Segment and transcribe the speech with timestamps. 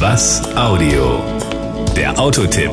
[0.00, 1.22] Was Audio?
[1.94, 2.70] Der Autotipp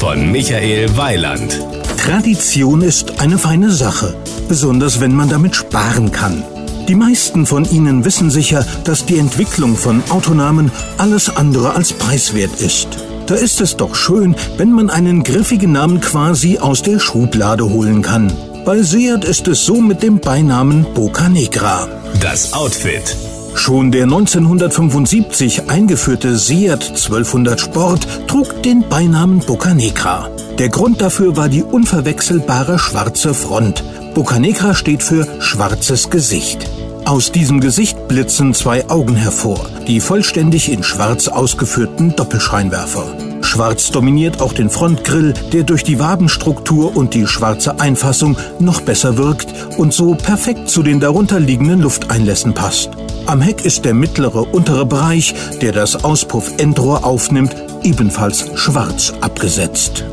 [0.00, 1.60] von Michael Weiland.
[2.04, 4.16] Tradition ist eine feine Sache,
[4.48, 6.42] besonders wenn man damit sparen kann.
[6.88, 12.60] Die meisten von Ihnen wissen sicher, dass die Entwicklung von Autonamen alles andere als preiswert
[12.60, 12.88] ist.
[13.28, 18.02] Da ist es doch schön, wenn man einen griffigen Namen quasi aus der Schublade holen
[18.02, 18.32] kann.
[18.64, 21.86] Bei Seat ist es so mit dem Beinamen Boca Negra.
[22.20, 23.16] Das Outfit.
[23.54, 30.28] Schon der 1975 eingeführte Seat 1200 Sport trug den Beinamen Boca Negra.
[30.58, 33.84] Der Grund dafür war die unverwechselbare schwarze Front.
[34.14, 36.68] Boca Negra steht für schwarzes Gesicht.
[37.04, 43.29] Aus diesem Gesicht blitzen zwei Augen hervor, die vollständig in schwarz ausgeführten Doppelscheinwerfer.
[43.42, 49.16] Schwarz dominiert auch den Frontgrill, der durch die Wabenstruktur und die schwarze Einfassung noch besser
[49.16, 52.90] wirkt und so perfekt zu den darunterliegenden Lufteinlässen passt.
[53.26, 60.04] Am Heck ist der mittlere untere Bereich, der das Auspuff-Endrohr aufnimmt, ebenfalls schwarz abgesetzt.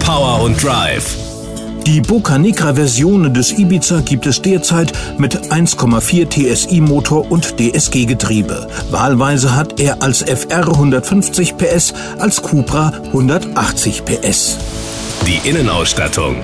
[0.00, 1.27] Power und Drive.
[1.88, 8.04] Die Boca Negra Versionen des Ibiza gibt es derzeit mit 1,4 TSI Motor und DSG
[8.04, 8.68] Getriebe.
[8.90, 14.58] Wahlweise hat er als FR 150 PS, als Cupra 180 PS.
[15.26, 16.36] Die Innenausstattung.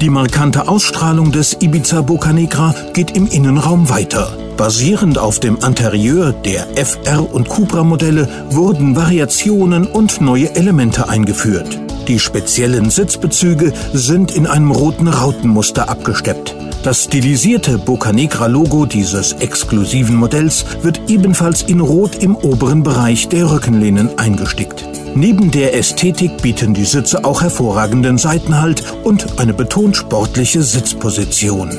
[0.00, 4.36] Die markante Ausstrahlung des Ibiza Boca Negra geht im Innenraum weiter.
[4.56, 11.78] Basierend auf dem Interieur der FR und Cupra Modelle wurden Variationen und neue Elemente eingeführt.
[12.08, 16.54] Die speziellen Sitzbezüge sind in einem roten Rautenmuster abgesteppt.
[16.84, 23.26] Das stilisierte Boca Negra Logo dieses exklusiven Modells wird ebenfalls in Rot im oberen Bereich
[23.26, 24.84] der Rückenlehnen eingestickt.
[25.16, 31.70] Neben der Ästhetik bieten die Sitze auch hervorragenden Seitenhalt und eine betont sportliche Sitzposition.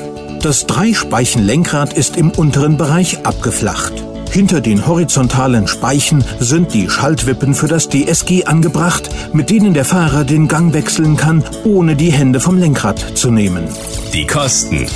[0.42, 3.94] Das Dreispeichen-Lenkrad ist im unteren Bereich abgeflacht.
[4.30, 10.24] Hinter den horizontalen Speichen sind die Schaltwippen für das DSG angebracht, mit denen der Fahrer
[10.24, 13.64] den Gang wechseln kann, ohne die Hände vom Lenkrad zu nehmen.
[14.12, 14.86] Die Kosten.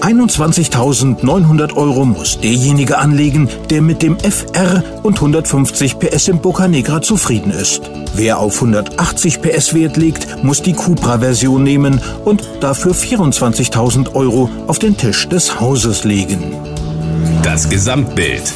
[0.00, 7.00] 21.900 Euro muss derjenige anlegen, der mit dem FR und 150 PS im Boca Negra
[7.00, 7.90] zufrieden ist.
[8.14, 14.78] Wer auf 180 PS Wert legt, muss die Cupra-Version nehmen und dafür 24.000 Euro auf
[14.78, 16.54] den Tisch des Hauses legen.
[17.54, 18.52] Das Gesamtbild.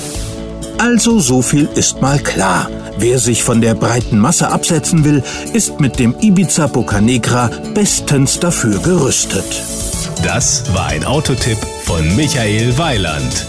[0.79, 2.69] Also so viel ist mal klar.
[2.99, 5.23] Wer sich von der breiten Masse absetzen will,
[5.53, 9.45] ist mit dem Ibiza Boca Negra bestens dafür gerüstet.
[10.25, 13.47] Das war ein Autotipp von Michael Weiland.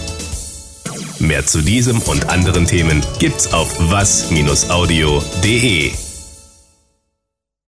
[1.18, 4.30] Mehr zu diesem und anderen Themen gibt's auf was-audio.de.